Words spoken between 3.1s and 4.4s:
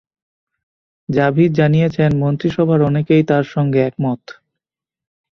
তাঁর সঙ্গে একমত।